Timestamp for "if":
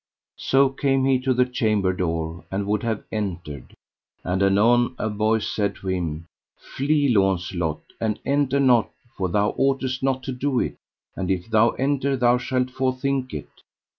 11.29-11.51